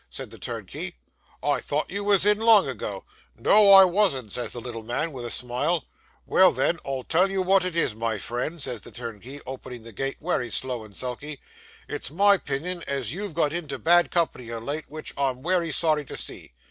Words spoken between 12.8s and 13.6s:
as you've got